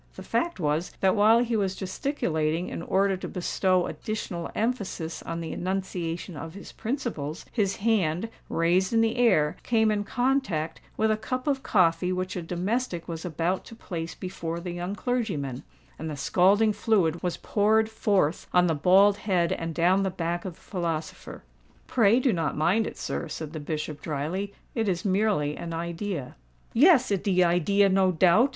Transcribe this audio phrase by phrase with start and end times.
[0.15, 5.41] The fact was that while he was gesticulating in order to bestow additional emphasis on
[5.41, 11.11] the enunciation of his principles, his hand, raised in the air, came in contact with
[11.11, 15.61] a cup of coffee which a domestic was about to place before the young clergyman;
[15.99, 20.45] and the scalding fluid was poured forth on the bald head and down the back
[20.45, 21.43] of the philosopher.
[21.85, 26.35] "Pray do not mind it, sir," said the Bishop, drily: "it is merely an idea."
[26.73, 28.49] "Yes—it de idea, no doubt!"